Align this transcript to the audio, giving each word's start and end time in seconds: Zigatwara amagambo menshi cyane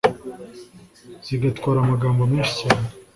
Zigatwara 1.25 1.77
amagambo 1.81 2.21
menshi 2.31 2.53
cyane 2.61 2.87